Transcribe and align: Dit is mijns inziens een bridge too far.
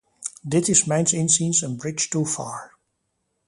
Dit 0.41 0.67
is 0.67 0.85
mijns 0.85 1.13
inziens 1.13 1.61
een 1.61 1.75
bridge 1.75 2.07
too 2.09 2.25
far. 2.25 2.73